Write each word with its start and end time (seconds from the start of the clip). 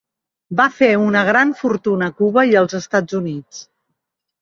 Va 0.61 0.65
fer 0.77 0.89
una 1.09 1.23
gran 1.27 1.53
fortuna 1.61 2.09
a 2.09 2.17
Cuba 2.25 2.49
i 2.55 2.61
els 2.65 2.79
Estats 2.83 3.23
Units. 3.25 3.65